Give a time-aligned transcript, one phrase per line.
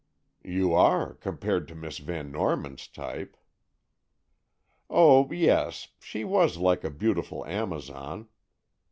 [0.43, 3.37] "You are, compared to Miss Van Norman's type."
[4.89, 8.27] "Oh, yes; she was like a beautiful Amazon.